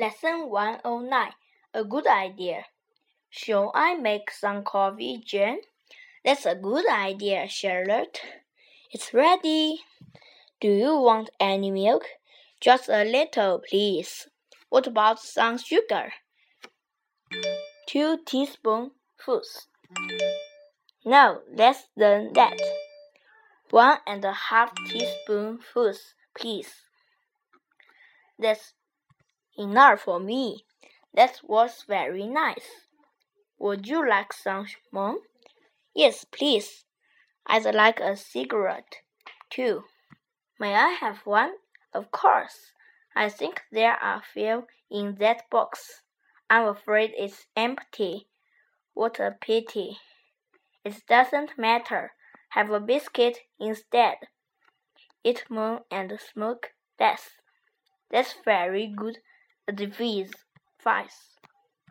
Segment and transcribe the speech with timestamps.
[0.00, 1.32] Lesson 109
[1.74, 2.64] A good idea.
[3.28, 5.60] Shall I make some coffee, Jane?
[6.24, 8.18] That's a good idea, Charlotte.
[8.90, 9.80] It's ready.
[10.62, 12.04] Do you want any milk?
[12.58, 14.28] Just a little, please.
[14.70, 16.12] What about some sugar?
[17.86, 19.66] Two teaspoonfuls.
[21.04, 22.58] No, less than that.
[23.68, 26.72] One and a half teaspoonfuls, please.
[28.38, 28.72] That's
[29.58, 30.64] enough for me.
[31.14, 32.86] That was very nice.
[33.58, 35.18] Would you like some more?
[35.94, 36.84] Yes, please.
[37.46, 38.96] I'd like a cigarette,
[39.50, 39.84] too.
[40.58, 41.54] May I have one?
[41.92, 42.72] Of course.
[43.14, 46.02] I think there are few in that box.
[46.48, 48.26] I'm afraid it's empty.
[48.94, 49.98] What a pity.
[50.84, 52.12] It doesn't matter.
[52.50, 54.16] Have a biscuit instead.
[55.24, 57.30] Eat more and smoke less.
[58.10, 59.18] That's very good
[60.78, 61.41] advice.